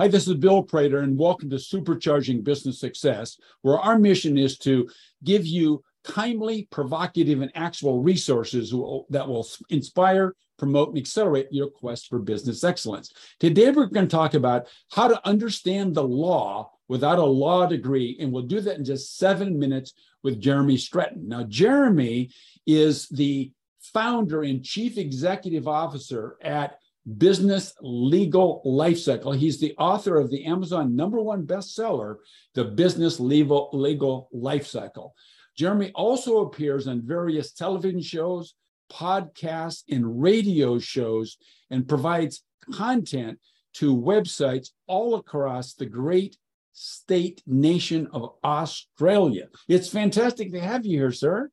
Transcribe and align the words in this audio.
Hi, 0.00 0.08
this 0.08 0.26
is 0.26 0.32
Bill 0.36 0.62
Prater, 0.62 1.00
and 1.00 1.18
welcome 1.18 1.50
to 1.50 1.56
Supercharging 1.56 2.42
Business 2.42 2.80
Success, 2.80 3.38
where 3.60 3.78
our 3.78 3.98
mission 3.98 4.38
is 4.38 4.56
to 4.60 4.88
give 5.24 5.44
you 5.46 5.84
timely, 6.04 6.66
provocative, 6.70 7.42
and 7.42 7.52
actual 7.54 8.00
resources 8.00 8.70
that 9.10 9.28
will 9.28 9.46
inspire, 9.68 10.34
promote, 10.58 10.88
and 10.88 10.96
accelerate 10.96 11.48
your 11.50 11.68
quest 11.68 12.08
for 12.08 12.18
business 12.18 12.64
excellence. 12.64 13.12
Today, 13.40 13.70
we're 13.72 13.88
going 13.88 14.08
to 14.08 14.16
talk 14.16 14.32
about 14.32 14.68
how 14.90 15.06
to 15.06 15.28
understand 15.28 15.94
the 15.94 16.02
law 16.02 16.70
without 16.88 17.18
a 17.18 17.22
law 17.22 17.66
degree, 17.66 18.16
and 18.20 18.32
we'll 18.32 18.44
do 18.44 18.62
that 18.62 18.78
in 18.78 18.84
just 18.86 19.18
seven 19.18 19.58
minutes 19.58 19.92
with 20.22 20.40
Jeremy 20.40 20.78
Streten. 20.78 21.24
Now, 21.24 21.42
Jeremy 21.42 22.30
is 22.66 23.06
the 23.08 23.52
founder 23.82 24.44
and 24.44 24.64
chief 24.64 24.96
executive 24.96 25.68
officer 25.68 26.38
at 26.40 26.78
Business 27.18 27.74
Legal 27.80 28.62
Lifecycle. 28.64 29.36
He's 29.36 29.58
the 29.58 29.74
author 29.78 30.18
of 30.18 30.30
the 30.30 30.44
Amazon 30.44 30.94
number 30.94 31.20
one 31.20 31.46
bestseller, 31.46 32.16
The 32.54 32.64
Business 32.64 33.18
Legal, 33.18 33.70
Legal 33.72 34.28
Lifecycle. 34.34 35.10
Jeremy 35.56 35.92
also 35.94 36.46
appears 36.46 36.86
on 36.86 37.02
various 37.02 37.52
television 37.52 38.00
shows, 38.00 38.54
podcasts, 38.92 39.82
and 39.90 40.22
radio 40.22 40.78
shows 40.78 41.38
and 41.70 41.88
provides 41.88 42.42
content 42.72 43.38
to 43.74 43.96
websites 43.96 44.70
all 44.86 45.14
across 45.14 45.74
the 45.74 45.86
great 45.86 46.36
state 46.72 47.42
nation 47.46 48.08
of 48.12 48.34
Australia. 48.44 49.48
It's 49.68 49.88
fantastic 49.88 50.52
to 50.52 50.60
have 50.60 50.86
you 50.86 50.98
here, 50.98 51.12
sir. 51.12 51.50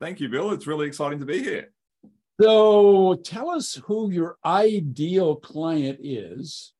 Thank 0.00 0.20
you, 0.20 0.28
Bill. 0.28 0.52
It's 0.52 0.66
really 0.66 0.86
exciting 0.86 1.18
to 1.18 1.26
be 1.26 1.42
here. 1.42 1.72
So 2.40 3.14
tell 3.24 3.50
us 3.50 3.74
who 3.84 4.10
your 4.10 4.36
ideal 4.44 5.36
client 5.36 5.98
is. 6.02 6.72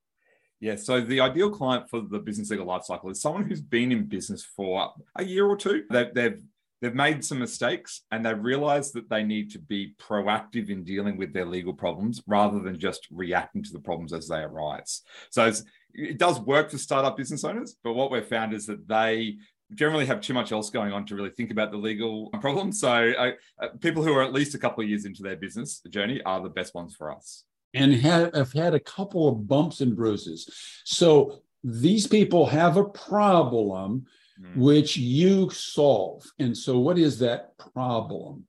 Yeah, 0.61 0.77
so 0.77 1.01
the 1.01 1.21
ideal 1.21 1.51
client 1.51 1.89
for 1.89 2.01
the 2.01 2.19
business 2.19 2.51
legal 2.51 2.67
lifecycle 2.67 3.11
is 3.11 3.21
someone 3.21 3.45
who's 3.45 3.61
been 3.61 3.93
in 3.93 4.07
business 4.07 4.45
for 4.45 4.93
a 5.17 5.25
year 5.25 5.47
or 5.47 5.57
two. 5.57 5.85
They've, 5.91 6.13
they've 6.15 6.43
they've 6.81 6.95
made 6.95 7.25
some 7.25 7.39
mistakes 7.39 8.03
and 8.11 8.25
they 8.25 8.35
realize 8.35 8.93
that 8.93 9.09
they 9.09 9.23
need 9.23 9.51
to 9.51 9.59
be 9.59 9.95
proactive 10.01 10.71
in 10.71 10.85
dealing 10.85 11.17
with 11.17 11.33
their 11.33 11.45
legal 11.45 11.73
problems 11.73 12.23
rather 12.27 12.61
than 12.61 12.79
just 12.79 13.09
reacting 13.11 13.63
to 13.65 13.73
the 13.73 13.81
problems 13.81 14.13
as 14.13 14.29
they 14.29 14.41
arise. 14.41 15.03
So 15.31 15.51
it 15.93 16.19
does 16.19 16.39
work 16.41 16.71
for 16.71 16.79
startup 16.79 17.17
business 17.17 17.45
owners, 17.45 17.77
but 17.83 17.95
what 17.95 18.11
we've 18.11 18.25
found 18.25 18.53
is 18.53 18.67
that 18.67 18.87
they 18.87 19.39
generally 19.75 20.07
have 20.07 20.21
too 20.21 20.35
much 20.35 20.53
else 20.53 20.71
going 20.71 20.93
on 20.93 21.05
to 21.07 21.15
really 21.15 21.31
think 21.31 21.51
about 21.51 21.71
the 21.71 21.77
legal 21.77 22.31
problem. 22.41 22.73
So 22.73 22.89
uh, 22.89 23.33
uh, 23.63 23.69
people 23.81 24.03
who 24.03 24.13
are 24.15 24.23
at 24.23 24.33
least 24.33 24.55
a 24.55 24.59
couple 24.59 24.83
of 24.83 24.89
years 24.89 25.05
into 25.05 25.23
their 25.23 25.37
business 25.37 25.81
journey 25.91 26.23
are 26.25 26.41
the 26.41 26.49
best 26.49 26.75
ones 26.75 26.95
for 26.95 27.11
us. 27.11 27.45
And 27.75 27.93
have, 27.95 28.35
have 28.35 28.53
had 28.53 28.75
a 28.75 28.81
couple 28.81 29.29
of 29.29 29.47
bumps 29.47 29.81
and 29.81 29.95
bruises. 29.95 30.51
So 30.85 31.43
these 31.63 32.07
people 32.07 32.47
have 32.47 32.77
a 32.77 32.85
problem 32.85 34.07
mm. 34.41 34.57
which 34.57 34.97
you 34.97 35.51
solve. 35.51 36.25
And 36.39 36.57
so 36.57 36.79
what 36.79 36.99
is 36.99 37.19
that 37.19 37.59
problem? 37.59 38.45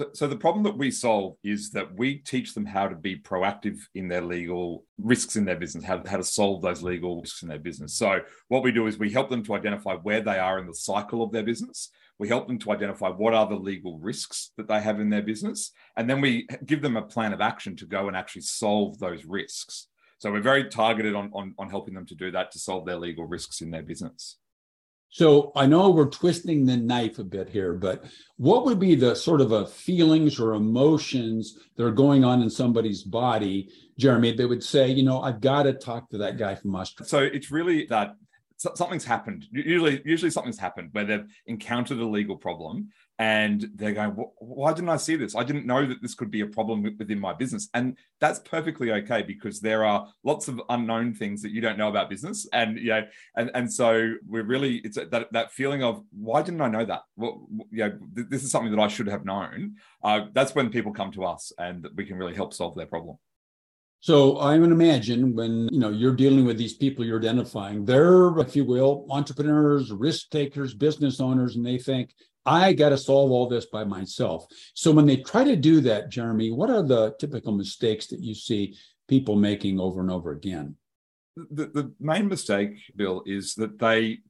So, 0.00 0.08
so 0.14 0.26
the 0.26 0.36
problem 0.36 0.64
that 0.64 0.78
we 0.78 0.90
solve 0.90 1.36
is 1.44 1.72
that 1.72 1.94
we 1.94 2.14
teach 2.14 2.54
them 2.54 2.64
how 2.64 2.88
to 2.88 2.96
be 2.96 3.16
proactive 3.16 3.76
in 3.94 4.08
their 4.08 4.22
legal 4.22 4.86
risks 4.96 5.36
in 5.36 5.44
their 5.44 5.58
business, 5.58 5.84
how, 5.84 6.02
how 6.06 6.16
to 6.16 6.24
solve 6.24 6.62
those 6.62 6.82
legal 6.82 7.20
risks 7.20 7.42
in 7.42 7.50
their 7.50 7.58
business. 7.58 7.98
So 7.98 8.20
what 8.48 8.62
we 8.62 8.72
do 8.72 8.86
is 8.86 8.98
we 8.98 9.12
help 9.12 9.28
them 9.28 9.44
to 9.44 9.54
identify 9.54 9.96
where 9.96 10.22
they 10.22 10.38
are 10.38 10.58
in 10.58 10.66
the 10.66 10.74
cycle 10.74 11.22
of 11.22 11.32
their 11.32 11.42
business. 11.42 11.90
We 12.18 12.28
help 12.28 12.48
them 12.48 12.58
to 12.60 12.72
identify 12.72 13.10
what 13.10 13.34
are 13.34 13.46
the 13.46 13.56
legal 13.56 13.98
risks 13.98 14.52
that 14.56 14.68
they 14.68 14.80
have 14.80 15.00
in 15.00 15.10
their 15.10 15.20
business. 15.20 15.70
And 15.98 16.08
then 16.08 16.22
we 16.22 16.48
give 16.64 16.80
them 16.80 16.96
a 16.96 17.02
plan 17.02 17.34
of 17.34 17.42
action 17.42 17.76
to 17.76 17.84
go 17.84 18.08
and 18.08 18.16
actually 18.16 18.42
solve 18.42 18.98
those 19.00 19.26
risks. 19.26 19.88
So 20.16 20.32
we're 20.32 20.40
very 20.40 20.70
targeted 20.70 21.14
on, 21.14 21.30
on, 21.34 21.54
on 21.58 21.68
helping 21.68 21.92
them 21.92 22.06
to 22.06 22.14
do 22.14 22.30
that 22.30 22.52
to 22.52 22.58
solve 22.58 22.86
their 22.86 22.96
legal 22.96 23.26
risks 23.26 23.60
in 23.60 23.70
their 23.70 23.82
business. 23.82 24.38
So 25.10 25.50
I 25.56 25.66
know 25.66 25.90
we're 25.90 26.08
twisting 26.08 26.64
the 26.64 26.76
knife 26.76 27.18
a 27.18 27.24
bit 27.24 27.48
here, 27.48 27.72
but 27.72 28.04
what 28.36 28.64
would 28.64 28.78
be 28.78 28.94
the 28.94 29.16
sort 29.16 29.40
of 29.40 29.50
a 29.50 29.66
feelings 29.66 30.38
or 30.38 30.54
emotions 30.54 31.58
that 31.76 31.84
are 31.84 31.90
going 31.90 32.24
on 32.24 32.42
in 32.42 32.48
somebody's 32.48 33.02
body, 33.02 33.70
Jeremy, 33.98 34.32
that 34.32 34.48
would 34.48 34.62
say, 34.62 34.88
you 34.88 35.02
know, 35.02 35.20
I've 35.20 35.40
got 35.40 35.64
to 35.64 35.72
talk 35.72 36.08
to 36.10 36.18
that 36.18 36.38
guy 36.38 36.54
from 36.54 36.76
Australia? 36.76 37.08
So 37.08 37.18
it's 37.18 37.50
really 37.50 37.86
that 37.86 38.14
something's 38.60 39.04
happened. 39.04 39.46
Usually, 39.50 40.02
usually 40.04 40.30
something's 40.30 40.58
happened 40.58 40.90
where 40.92 41.04
they've 41.04 41.26
encountered 41.46 41.98
a 41.98 42.06
legal 42.06 42.36
problem 42.36 42.90
and 43.18 43.70
they're 43.74 43.92
going, 43.92 44.10
why 44.38 44.72
didn't 44.72 44.90
I 44.90 44.96
see 44.96 45.16
this? 45.16 45.34
I 45.34 45.44
didn't 45.44 45.66
know 45.66 45.86
that 45.86 46.02
this 46.02 46.14
could 46.14 46.30
be 46.30 46.42
a 46.42 46.46
problem 46.46 46.82
within 46.98 47.18
my 47.18 47.32
business. 47.32 47.68
And 47.72 47.96
that's 48.20 48.38
perfectly 48.40 48.92
okay 48.92 49.22
because 49.22 49.60
there 49.60 49.84
are 49.84 50.08
lots 50.24 50.48
of 50.48 50.60
unknown 50.68 51.14
things 51.14 51.42
that 51.42 51.52
you 51.52 51.60
don't 51.60 51.78
know 51.78 51.88
about 51.88 52.10
business. 52.10 52.46
And, 52.52 52.78
you 52.78 52.88
know, 52.88 53.06
and, 53.36 53.50
and 53.54 53.72
so 53.72 54.14
we're 54.26 54.44
really, 54.44 54.76
it's 54.76 54.96
that, 54.96 55.32
that 55.32 55.52
feeling 55.52 55.82
of, 55.82 56.02
why 56.10 56.42
didn't 56.42 56.60
I 56.60 56.68
know 56.68 56.84
that? 56.84 57.02
Well, 57.16 57.46
you 57.70 57.88
know, 57.88 57.98
this 58.12 58.42
is 58.42 58.50
something 58.50 58.74
that 58.74 58.82
I 58.82 58.88
should 58.88 59.08
have 59.08 59.24
known. 59.24 59.76
Uh, 60.02 60.26
that's 60.32 60.54
when 60.54 60.70
people 60.70 60.92
come 60.92 61.12
to 61.12 61.24
us 61.24 61.52
and 61.58 61.88
we 61.94 62.04
can 62.04 62.16
really 62.16 62.34
help 62.34 62.52
solve 62.52 62.74
their 62.74 62.86
problem. 62.86 63.18
So 64.00 64.38
I 64.38 64.58
would 64.58 64.72
imagine 64.72 65.34
when 65.34 65.68
you 65.70 65.78
know 65.78 65.90
you're 65.90 66.16
dealing 66.16 66.46
with 66.46 66.56
these 66.56 66.74
people 66.74 67.04
you're 67.04 67.18
identifying, 67.18 67.84
they're, 67.84 68.36
if 68.38 68.56
you 68.56 68.64
will, 68.64 69.06
entrepreneurs, 69.10 69.92
risk 69.92 70.30
takers, 70.30 70.72
business 70.72 71.20
owners, 71.20 71.56
and 71.56 71.64
they 71.64 71.78
think, 71.78 72.14
I 72.46 72.72
got 72.72 72.88
to 72.88 72.98
solve 72.98 73.30
all 73.30 73.46
this 73.46 73.66
by 73.66 73.84
myself. 73.84 74.46
So 74.74 74.90
when 74.90 75.04
they 75.04 75.18
try 75.18 75.44
to 75.44 75.56
do 75.56 75.82
that, 75.82 76.08
Jeremy, 76.08 76.50
what 76.50 76.70
are 76.70 76.82
the 76.82 77.14
typical 77.18 77.52
mistakes 77.52 78.06
that 78.08 78.20
you 78.20 78.34
see 78.34 78.76
people 79.06 79.36
making 79.36 79.78
over 79.78 80.00
and 80.00 80.10
over 80.10 80.32
again? 80.32 80.76
The, 81.36 81.66
the 81.66 81.92
main 82.00 82.28
mistake, 82.28 82.78
Bill, 82.96 83.22
is 83.26 83.54
that 83.56 83.78
they 83.78 84.20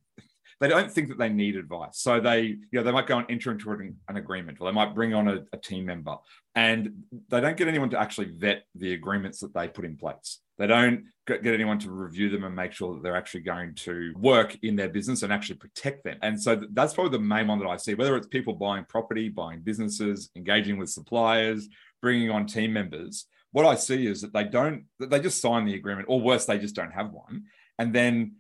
they 0.60 0.68
don't 0.68 0.92
think 0.92 1.08
that 1.08 1.18
they 1.18 1.30
need 1.30 1.56
advice. 1.56 1.98
So 1.98 2.20
they, 2.20 2.42
you 2.42 2.68
know, 2.72 2.82
they 2.82 2.92
might 2.92 3.06
go 3.06 3.18
and 3.18 3.30
enter 3.30 3.50
into 3.50 3.70
an, 3.70 3.96
an 4.08 4.16
agreement, 4.18 4.58
or 4.60 4.68
they 4.68 4.74
might 4.74 4.94
bring 4.94 5.14
on 5.14 5.26
a, 5.26 5.42
a, 5.54 5.56
team 5.56 5.86
member, 5.86 6.16
and 6.54 7.04
they 7.30 7.40
don't 7.40 7.56
get 7.56 7.66
anyone 7.66 7.88
to 7.90 7.98
actually 7.98 8.32
vet 8.36 8.64
the 8.74 8.92
agreements 8.92 9.40
that 9.40 9.54
they 9.54 9.68
put 9.68 9.86
in 9.86 9.96
place. 9.96 10.40
They 10.58 10.66
don't 10.66 11.04
get 11.26 11.46
anyone 11.46 11.78
to 11.78 11.90
review 11.90 12.28
them 12.28 12.44
and 12.44 12.54
make 12.54 12.72
sure 12.72 12.92
that 12.92 13.02
they're 13.02 13.16
actually 13.16 13.40
going 13.40 13.74
to 13.76 14.12
work 14.18 14.58
in 14.62 14.76
their 14.76 14.90
business 14.90 15.22
and 15.22 15.32
actually 15.32 15.56
protect 15.56 16.04
them. 16.04 16.18
And 16.20 16.40
so 16.40 16.60
that's 16.72 16.92
probably 16.92 17.16
the 17.16 17.24
main 17.24 17.46
one 17.46 17.58
that 17.60 17.68
I 17.68 17.78
see, 17.78 17.94
whether 17.94 18.14
it's 18.16 18.26
people 18.26 18.52
buying 18.52 18.84
property, 18.84 19.30
buying 19.30 19.60
businesses, 19.60 20.28
engaging 20.36 20.76
with 20.76 20.90
suppliers, 20.90 21.68
bringing 22.02 22.30
on 22.30 22.44
team 22.44 22.74
members. 22.74 23.26
What 23.52 23.64
I 23.64 23.76
see 23.76 24.06
is 24.06 24.20
that 24.20 24.34
they 24.34 24.44
don't, 24.44 24.84
they 24.98 25.20
just 25.20 25.40
sign 25.40 25.64
the 25.64 25.74
agreement, 25.74 26.06
or 26.10 26.20
worse, 26.20 26.44
they 26.44 26.58
just 26.58 26.76
don't 26.76 26.92
have 26.92 27.10
one. 27.10 27.44
And 27.78 27.94
then 27.94 28.34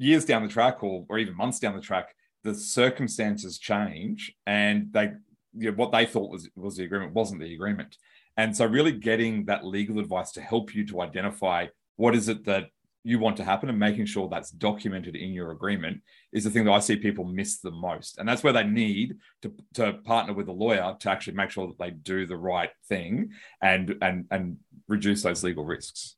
years 0.00 0.24
down 0.24 0.42
the 0.42 0.48
track 0.48 0.82
or, 0.82 1.04
or 1.08 1.18
even 1.18 1.36
months 1.36 1.60
down 1.60 1.76
the 1.76 1.80
track, 1.80 2.14
the 2.42 2.54
circumstances 2.54 3.58
change 3.58 4.34
and 4.46 4.92
they 4.92 5.12
you 5.56 5.70
know, 5.70 5.76
what 5.76 5.92
they 5.92 6.06
thought 6.06 6.30
was 6.30 6.48
was 6.56 6.76
the 6.76 6.84
agreement 6.84 7.12
wasn't 7.12 7.40
the 7.40 7.54
agreement. 7.54 7.96
And 8.36 8.56
so 8.56 8.64
really 8.64 8.92
getting 8.92 9.44
that 9.46 9.64
legal 9.64 9.98
advice 9.98 10.32
to 10.32 10.40
help 10.40 10.74
you 10.74 10.86
to 10.86 11.02
identify 11.02 11.66
what 11.96 12.14
is 12.14 12.28
it 12.28 12.44
that 12.46 12.68
you 13.02 13.18
want 13.18 13.36
to 13.36 13.44
happen 13.44 13.68
and 13.68 13.78
making 13.78 14.06
sure 14.06 14.28
that's 14.28 14.50
documented 14.50 15.16
in 15.16 15.30
your 15.30 15.50
agreement 15.52 16.02
is 16.32 16.44
the 16.44 16.50
thing 16.50 16.64
that 16.64 16.72
I 16.72 16.80
see 16.80 16.96
people 16.96 17.24
miss 17.24 17.58
the 17.58 17.70
most. 17.70 18.18
And 18.18 18.28
that's 18.28 18.42
where 18.42 18.52
they 18.52 18.64
need 18.64 19.16
to, 19.42 19.52
to 19.74 19.94
partner 20.04 20.34
with 20.34 20.48
a 20.48 20.52
lawyer 20.52 20.94
to 21.00 21.10
actually 21.10 21.34
make 21.34 21.50
sure 21.50 21.66
that 21.66 21.78
they 21.78 21.90
do 21.90 22.26
the 22.26 22.36
right 22.36 22.70
thing 22.88 23.30
and 23.62 23.96
and 24.00 24.26
and 24.30 24.58
reduce 24.88 25.22
those 25.22 25.42
legal 25.42 25.64
risks. 25.64 26.16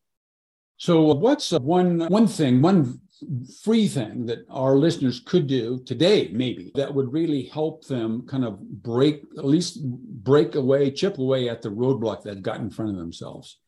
So 0.77 1.03
what's 1.15 1.53
one 1.53 2.01
one 2.09 2.27
thing, 2.27 2.61
one 2.63 3.01
free 3.63 3.89
thing 3.89 4.27
that 4.27 4.45
our 4.51 4.77
listeners 4.77 5.21
could 5.21 5.47
do 5.47 5.83
today, 5.85 6.31
maybe 6.33 6.73
that 6.75 6.93
would 6.93 7.13
really 7.13 7.45
help 7.45 7.87
them 7.87 8.27
kind 8.27 8.45
of 8.45 8.61
break, 8.61 9.23
at 9.37 9.45
least 9.45 9.79
break 9.83 10.55
away, 10.55 10.91
chip 10.91 11.19
away 11.19 11.49
at 11.49 11.63
the 11.63 11.71
roadblock 11.71 12.23
that 12.23 12.43
got 12.43 12.61
in 12.61 12.71
front 12.71 12.91
of 12.91 12.97
themselves? 12.97 13.59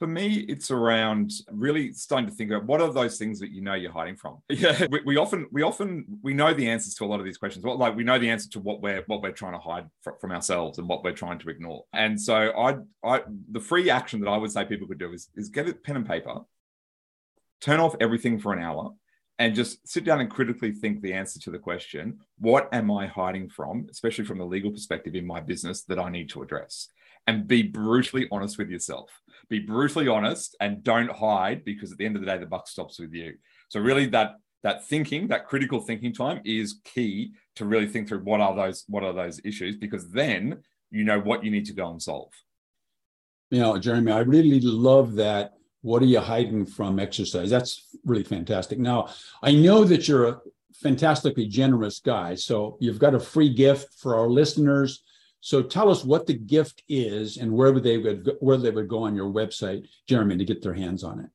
For 0.00 0.08
me, 0.08 0.40
it's 0.48 0.70
around 0.70 1.32
really 1.50 1.92
starting 1.92 2.28
to 2.28 2.34
think 2.34 2.50
about 2.50 2.66
what 2.66 2.80
are 2.80 2.92
those 2.92 3.16
things 3.16 3.38
that 3.38 3.50
you 3.50 3.62
know 3.62 3.74
you're 3.74 3.92
hiding 3.92 4.16
from. 4.16 4.38
Yeah, 4.50 4.86
we, 4.90 5.00
we 5.06 5.16
often 5.16 5.46
we 5.52 5.62
often 5.62 6.04
we 6.20 6.34
know 6.34 6.52
the 6.52 6.68
answers 6.68 6.94
to 6.96 7.04
a 7.04 7.06
lot 7.06 7.20
of 7.20 7.24
these 7.24 7.38
questions. 7.38 7.64
Well, 7.64 7.78
like 7.78 7.94
we 7.94 8.02
know 8.02 8.18
the 8.18 8.28
answer 8.28 8.50
to 8.50 8.60
what 8.60 8.82
we're 8.82 9.04
what 9.06 9.22
we're 9.22 9.32
trying 9.32 9.52
to 9.52 9.60
hide 9.60 9.86
fr- 10.02 10.18
from 10.20 10.32
ourselves 10.32 10.78
and 10.78 10.88
what 10.88 11.04
we're 11.04 11.12
trying 11.12 11.38
to 11.38 11.48
ignore. 11.48 11.84
And 11.92 12.20
so 12.20 12.34
I 12.34 12.76
I 13.08 13.22
the 13.52 13.60
free 13.60 13.88
action 13.88 14.20
that 14.20 14.28
I 14.28 14.36
would 14.36 14.50
say 14.50 14.64
people 14.64 14.88
could 14.88 14.98
do 14.98 15.12
is 15.12 15.30
is 15.36 15.48
get 15.48 15.68
a 15.68 15.72
pen 15.72 15.96
and 15.96 16.06
paper 16.06 16.40
turn 17.60 17.80
off 17.80 17.96
everything 18.00 18.38
for 18.38 18.52
an 18.52 18.62
hour 18.62 18.92
and 19.38 19.54
just 19.54 19.86
sit 19.88 20.04
down 20.04 20.20
and 20.20 20.30
critically 20.30 20.72
think 20.72 21.00
the 21.00 21.12
answer 21.12 21.40
to 21.40 21.50
the 21.50 21.58
question 21.58 22.18
what 22.38 22.68
am 22.72 22.90
I 22.90 23.06
hiding 23.06 23.48
from, 23.48 23.86
especially 23.90 24.24
from 24.24 24.38
the 24.38 24.46
legal 24.46 24.70
perspective 24.70 25.14
in 25.14 25.26
my 25.26 25.40
business 25.40 25.82
that 25.84 25.98
I 25.98 26.10
need 26.10 26.28
to 26.30 26.42
address? 26.42 26.88
And 27.26 27.48
be 27.48 27.62
brutally 27.62 28.28
honest 28.30 28.58
with 28.58 28.68
yourself. 28.68 29.10
Be 29.48 29.58
brutally 29.58 30.08
honest 30.08 30.56
and 30.60 30.82
don't 30.82 31.10
hide 31.10 31.64
because 31.64 31.90
at 31.90 31.98
the 31.98 32.04
end 32.04 32.16
of 32.16 32.22
the 32.22 32.26
day, 32.26 32.38
the 32.38 32.46
buck 32.46 32.68
stops 32.68 32.98
with 32.98 33.12
you. 33.12 33.34
So, 33.70 33.80
really, 33.80 34.06
that 34.06 34.34
that 34.62 34.86
thinking, 34.86 35.28
that 35.28 35.46
critical 35.46 35.80
thinking 35.80 36.12
time 36.12 36.40
is 36.44 36.80
key 36.84 37.32
to 37.56 37.64
really 37.64 37.86
think 37.86 38.08
through 38.08 38.20
what 38.20 38.40
are 38.40 38.54
those 38.54 38.84
what 38.88 39.04
are 39.04 39.12
those 39.12 39.40
issues 39.44 39.76
because 39.76 40.10
then 40.10 40.62
you 40.90 41.04
know 41.04 41.20
what 41.20 41.44
you 41.44 41.50
need 41.50 41.66
to 41.66 41.72
go 41.72 41.90
and 41.90 42.00
solve. 42.00 42.32
You 43.50 43.60
know, 43.60 43.78
Jeremy, 43.78 44.12
I 44.12 44.20
really 44.20 44.60
love 44.60 45.14
that 45.14 45.52
What 45.84 46.00
are 46.00 46.06
you 46.06 46.20
hiding 46.20 46.64
from 46.64 46.98
exercise? 46.98 47.50
That's 47.50 47.88
really 48.06 48.24
fantastic. 48.24 48.78
Now, 48.78 49.10
I 49.42 49.52
know 49.52 49.84
that 49.84 50.08
you're 50.08 50.28
a 50.28 50.40
fantastically 50.72 51.46
generous 51.46 52.00
guy. 52.00 52.36
So 52.36 52.78
you've 52.80 52.98
got 52.98 53.14
a 53.14 53.20
free 53.20 53.52
gift 53.52 53.92
for 53.98 54.16
our 54.16 54.26
listeners. 54.26 55.02
So 55.40 55.62
tell 55.62 55.90
us 55.90 56.02
what 56.02 56.26
the 56.26 56.38
gift 56.38 56.82
is 56.88 57.36
and 57.36 57.52
where 57.52 57.70
would 57.70 57.82
they 57.82 57.98
would 57.98 58.30
where 58.40 58.56
they 58.56 58.70
would 58.70 58.88
go 58.88 59.02
on 59.02 59.14
your 59.14 59.30
website, 59.30 59.86
Jeremy, 60.08 60.38
to 60.38 60.44
get 60.46 60.62
their 60.62 60.72
hands 60.72 61.04
on 61.04 61.20
it. 61.20 61.28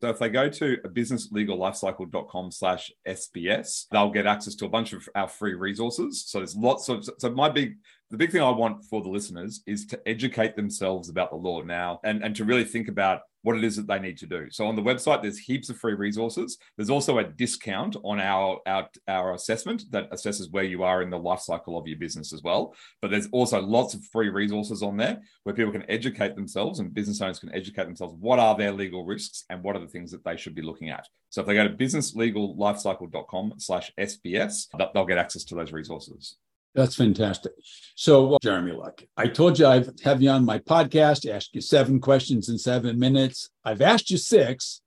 So 0.00 0.10
if 0.10 0.20
they 0.20 0.28
go 0.28 0.48
to 0.48 0.76
businesslegallifecycle.com 0.76 2.52
slash 2.52 2.92
SBS, 3.08 3.86
they'll 3.90 4.10
get 4.10 4.26
access 4.26 4.54
to 4.56 4.66
a 4.66 4.68
bunch 4.68 4.92
of 4.92 5.08
our 5.16 5.26
free 5.26 5.54
resources. 5.54 6.24
So 6.28 6.38
there's 6.38 6.54
lots 6.54 6.88
of, 6.88 7.08
so 7.18 7.30
my 7.30 7.48
big, 7.48 7.78
the 8.10 8.18
big 8.18 8.30
thing 8.30 8.42
I 8.42 8.50
want 8.50 8.84
for 8.84 9.02
the 9.02 9.08
listeners 9.08 9.62
is 9.66 9.86
to 9.86 10.00
educate 10.06 10.54
themselves 10.54 11.08
about 11.08 11.30
the 11.30 11.36
law 11.36 11.62
now 11.62 12.00
and, 12.04 12.22
and 12.22 12.36
to 12.36 12.44
really 12.44 12.64
think 12.64 12.88
about 12.88 13.22
what 13.46 13.56
it 13.56 13.62
is 13.62 13.76
that 13.76 13.86
they 13.86 14.00
need 14.00 14.18
to 14.18 14.26
do. 14.26 14.48
So 14.50 14.66
on 14.66 14.74
the 14.74 14.82
website, 14.82 15.22
there's 15.22 15.38
heaps 15.38 15.70
of 15.70 15.78
free 15.78 15.94
resources. 15.94 16.58
There's 16.76 16.90
also 16.90 17.18
a 17.18 17.24
discount 17.24 17.94
on 18.02 18.18
our, 18.18 18.58
our, 18.66 18.88
our 19.06 19.34
assessment 19.34 19.84
that 19.92 20.10
assesses 20.10 20.50
where 20.50 20.64
you 20.64 20.82
are 20.82 21.00
in 21.00 21.10
the 21.10 21.18
life 21.18 21.38
cycle 21.38 21.78
of 21.78 21.86
your 21.86 21.96
business 21.96 22.32
as 22.32 22.42
well. 22.42 22.74
But 23.00 23.12
there's 23.12 23.28
also 23.30 23.62
lots 23.62 23.94
of 23.94 24.04
free 24.06 24.30
resources 24.30 24.82
on 24.82 24.96
there 24.96 25.20
where 25.44 25.54
people 25.54 25.70
can 25.70 25.88
educate 25.88 26.34
themselves 26.34 26.80
and 26.80 26.92
business 26.92 27.20
owners 27.20 27.38
can 27.38 27.54
educate 27.54 27.84
themselves. 27.84 28.14
What 28.18 28.40
are 28.40 28.56
their 28.56 28.72
legal 28.72 29.04
risks 29.04 29.44
and 29.48 29.62
what 29.62 29.76
are 29.76 29.80
the 29.80 29.86
things 29.86 30.10
that 30.10 30.24
they 30.24 30.36
should 30.36 30.56
be 30.56 30.62
looking 30.62 30.90
at? 30.90 31.06
So 31.30 31.40
if 31.40 31.46
they 31.46 31.54
go 31.54 31.68
to 31.68 31.74
businesslegallifecycle.com 31.74 33.54
slash 33.58 33.92
SBS, 33.96 34.66
they'll 34.92 35.04
get 35.06 35.18
access 35.18 35.44
to 35.44 35.54
those 35.54 35.70
resources. 35.70 36.36
That's 36.76 36.94
fantastic. 36.94 37.52
So, 37.94 38.34
uh, 38.34 38.38
Jeremy 38.42 38.72
Luck, 38.72 39.02
I 39.16 39.28
told 39.28 39.58
you 39.58 39.66
I'd 39.66 39.88
have 40.04 40.20
you 40.20 40.28
on 40.28 40.44
my 40.44 40.58
podcast, 40.58 41.28
ask 41.28 41.54
you 41.54 41.62
seven 41.62 41.98
questions 42.00 42.50
in 42.50 42.58
seven 42.58 42.98
minutes. 42.98 43.48
I've 43.64 43.80
asked 43.80 44.10
you 44.10 44.18
six. 44.18 44.82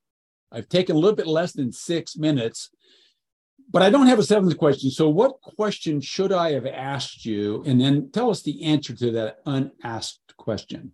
I've 0.52 0.70
taken 0.70 0.96
a 0.96 1.00
little 1.00 1.16
bit 1.16 1.26
less 1.26 1.52
than 1.52 1.72
six 1.72 2.16
minutes, 2.16 2.70
but 3.72 3.82
I 3.82 3.90
don't 3.90 4.06
have 4.06 4.20
a 4.20 4.24
seventh 4.24 4.56
question. 4.60 4.92
So, 4.92 5.10
what 5.10 5.42
question 5.42 6.00
should 6.00 6.32
I 6.32 6.52
have 6.52 6.68
asked 6.68 7.26
you? 7.26 7.64
And 7.66 7.82
then 7.82 8.12
tell 8.12 8.30
us 8.30 8.44
the 8.44 8.64
answer 8.66 8.94
to 8.94 9.12
that 9.14 9.40
unasked 9.48 10.38
question. 10.38 10.92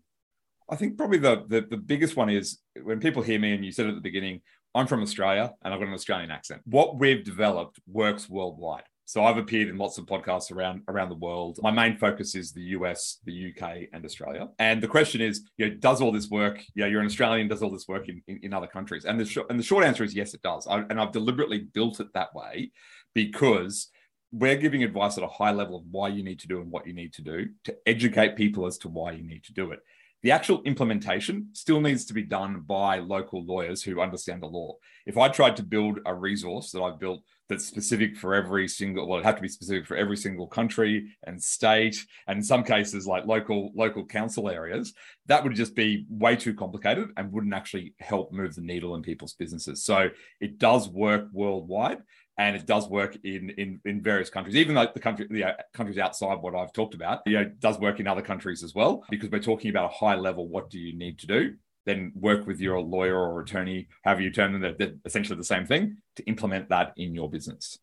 I 0.70 0.78
think 0.78 0.98
probably 0.98 1.18
the, 1.18 1.44
the, 1.46 1.62
the 1.70 1.78
biggest 1.78 2.16
one 2.16 2.30
is 2.30 2.60
when 2.82 3.02
people 3.02 3.22
hear 3.22 3.38
me, 3.38 3.52
and 3.52 3.66
you 3.66 3.74
said 3.74 3.88
at 3.88 3.96
the 3.96 4.02
beginning, 4.02 4.42
I'm 4.74 4.88
from 4.88 5.02
Australia 5.02 5.54
and 5.62 5.74
I've 5.74 5.80
got 5.80 5.90
an 5.90 5.94
Australian 5.94 6.32
accent. 6.32 6.62
What 6.66 6.98
we've 6.98 7.24
developed 7.24 7.80
works 7.86 8.30
worldwide. 8.30 8.84
So 9.08 9.24
I've 9.24 9.38
appeared 9.38 9.70
in 9.70 9.78
lots 9.78 10.00
of 10.00 10.06
podcasts 10.08 10.52
around 10.52 10.82
around 10.88 11.10
the 11.10 11.16
world. 11.16 11.60
My 11.62 11.70
main 11.70 11.96
focus 11.96 12.34
is 12.34 12.52
the 12.52 12.62
US, 12.62 13.20
the 13.24 13.54
UK, 13.54 13.88
and 13.94 14.04
Australia. 14.04 14.50
And 14.58 14.82
the 14.82 14.88
question 14.88 15.22
is, 15.22 15.48
you 15.58 15.70
know, 15.70 15.76
does 15.76 16.02
all 16.02 16.12
this 16.12 16.30
work? 16.30 16.62
Yeah, 16.76 16.88
you're 16.88 17.02
an 17.02 17.06
Australian. 17.06 17.48
Does 17.48 17.62
all 17.62 17.72
this 17.72 17.88
work 17.88 18.10
in, 18.10 18.22
in, 18.28 18.40
in 18.42 18.54
other 18.54 18.68
countries? 18.68 19.06
And 19.06 19.20
the 19.20 19.26
sh- 19.26 19.38
and 19.50 19.60
the 19.60 19.64
short 19.64 19.86
answer 19.86 20.04
is 20.04 20.16
yes, 20.16 20.34
it 20.34 20.42
does. 20.42 20.66
I, 20.68 20.80
and 20.90 21.00
I've 21.00 21.12
deliberately 21.12 21.60
built 21.60 22.00
it 22.00 22.08
that 22.16 22.34
way 22.34 22.72
because 23.14 23.90
we're 24.32 24.58
giving 24.58 24.84
advice 24.84 25.18
at 25.18 25.24
a 25.24 25.28
high 25.28 25.52
level 25.52 25.78
of 25.78 25.84
why 25.92 26.08
you 26.08 26.24
need 26.24 26.40
to 26.40 26.48
do 26.48 26.60
and 26.60 26.72
what 26.72 26.88
you 26.88 26.94
need 26.94 27.14
to 27.14 27.22
do 27.22 27.48
to 27.64 27.76
educate 27.86 28.36
people 28.36 28.66
as 28.66 28.78
to 28.80 28.90
why 28.90 29.12
you 29.12 29.24
need 29.24 29.44
to 29.44 29.54
do 29.54 29.72
it. 29.72 29.80
The 30.26 30.32
actual 30.32 30.64
implementation 30.64 31.50
still 31.54 31.80
needs 31.80 32.04
to 32.06 32.14
be 32.16 32.24
done 32.24 32.62
by 32.62 32.98
local 32.98 33.46
lawyers 33.46 33.84
who 33.84 34.02
understand 34.02 34.42
the 34.42 34.48
law. 34.48 34.74
If 35.06 35.20
I 35.20 35.28
tried 35.28 35.56
to 35.58 35.64
build 35.64 36.00
a 36.04 36.16
resource 36.16 36.72
that 36.72 36.82
I've 36.82 36.98
built 36.98 37.22
that's 37.48 37.66
specific 37.66 38.18
for 38.18 38.34
every 38.34 38.68
single 38.68 39.08
well 39.08 39.20
it 39.20 39.24
have 39.24 39.36
to 39.36 39.42
be 39.44 39.48
specific 39.48 39.86
for 39.86 39.96
every 39.96 40.18
single 40.18 40.48
country 40.48 41.16
and 41.28 41.40
state 41.40 42.04
and 42.28 42.38
in 42.38 42.44
some 42.44 42.64
cases 42.64 43.06
like 43.06 43.28
local 43.28 43.72
local 43.76 44.04
council 44.04 44.50
areas 44.50 44.94
that 45.28 45.44
would 45.44 45.54
just 45.54 45.76
be 45.76 46.08
way 46.10 46.36
too 46.36 46.56
complicated 46.56 47.10
and 47.18 47.32
wouldn't 47.32 47.54
actually 47.54 47.94
help 48.00 48.32
move 48.32 48.56
the 48.56 48.62
needle 48.62 48.96
in 48.96 49.04
people's 49.04 49.34
businesses 49.34 49.84
so 49.84 50.10
it 50.42 50.58
does 50.58 50.90
work 50.90 51.28
worldwide 51.32 52.00
and 52.38 52.56
it 52.56 52.66
does 52.66 52.88
work 52.88 53.18
in 53.24 53.50
in, 53.52 53.80
in 53.86 54.02
various 54.02 54.30
countries 54.30 54.56
even 54.56 54.76
though 54.76 54.88
the 54.94 55.00
country 55.00 55.28
the 55.30 55.44
uh, 55.44 55.54
countries 55.74 55.98
outside 55.98 56.36
what 56.36 56.56
i've 56.56 56.74
talked 56.74 56.94
about 56.94 57.22
you 57.26 57.34
know 57.34 57.46
does 57.60 57.80
work 57.80 58.00
in 58.00 58.08
other 58.08 58.22
countries 58.22 58.64
as 58.64 58.76
well 58.76 59.04
because 59.10 59.30
we're 59.30 59.40
talking 59.40 59.70
about 59.70 59.86
a 59.86 59.94
high 59.94 60.16
level 60.16 60.48
what 60.48 60.70
do 60.70 60.80
you 60.80 60.98
need 60.98 61.18
to 61.20 61.28
do 61.28 61.56
then 61.86 62.12
work 62.16 62.48
with 62.48 62.60
your 62.60 62.82
lawyer 62.82 63.18
or 63.18 63.40
attorney, 63.40 63.88
however 64.04 64.22
you 64.22 64.32
term 64.32 64.60
them, 64.60 64.76
they're, 64.78 64.94
essentially 65.06 65.38
the 65.38 65.44
same 65.44 65.66
thing, 65.66 65.98
to 66.16 66.24
implement 66.26 66.70
that 66.70 66.94
in 66.98 67.14
your 67.14 67.30
business. 67.30 67.80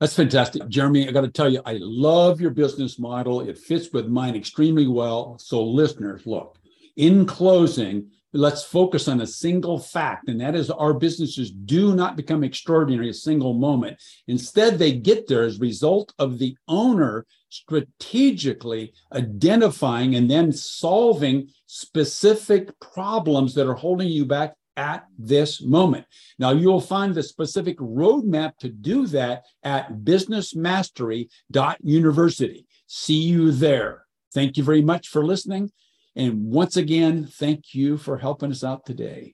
That's 0.00 0.16
fantastic. 0.16 0.66
Jeremy, 0.68 1.08
I 1.08 1.12
got 1.12 1.20
to 1.20 1.30
tell 1.30 1.48
you, 1.48 1.62
I 1.64 1.78
love 1.80 2.40
your 2.40 2.50
business 2.50 2.98
model. 2.98 3.42
It 3.42 3.58
fits 3.58 3.92
with 3.92 4.06
mine 4.06 4.34
extremely 4.34 4.86
well. 4.86 5.38
So, 5.38 5.62
listeners, 5.62 6.26
look, 6.26 6.58
in 6.96 7.26
closing, 7.26 8.10
let's 8.34 8.64
focus 8.64 9.08
on 9.08 9.20
a 9.20 9.26
single 9.26 9.78
fact, 9.78 10.28
and 10.28 10.40
that 10.40 10.56
is 10.56 10.70
our 10.70 10.92
businesses 10.92 11.50
do 11.50 11.94
not 11.94 12.16
become 12.16 12.44
extraordinary 12.44 13.08
a 13.08 13.14
single 13.14 13.54
moment. 13.54 13.96
Instead, 14.26 14.78
they 14.78 14.92
get 14.92 15.28
there 15.28 15.44
as 15.44 15.56
a 15.56 15.60
result 15.60 16.12
of 16.18 16.38
the 16.38 16.54
owner 16.68 17.24
strategically 17.48 18.92
identifying 19.12 20.16
and 20.16 20.28
then 20.28 20.50
solving 20.50 21.48
specific 21.66 22.68
problems 22.80 23.54
that 23.54 23.68
are 23.68 23.74
holding 23.74 24.08
you 24.08 24.24
back 24.24 24.54
at 24.76 25.06
this 25.16 25.62
moment. 25.62 26.04
Now, 26.38 26.50
you'll 26.50 26.80
find 26.80 27.14
the 27.14 27.22
specific 27.22 27.78
roadmap 27.78 28.58
to 28.58 28.68
do 28.68 29.06
that 29.08 29.44
at 29.62 29.98
businessmastery.university. 29.98 32.66
See 32.88 33.22
you 33.22 33.52
there. 33.52 34.06
Thank 34.32 34.56
you 34.56 34.64
very 34.64 34.82
much 34.82 35.06
for 35.08 35.24
listening. 35.24 35.70
And 36.16 36.50
once 36.50 36.76
again, 36.76 37.26
thank 37.26 37.74
you 37.74 37.96
for 37.96 38.18
helping 38.18 38.50
us 38.50 38.64
out 38.64 38.86
today. 38.86 39.33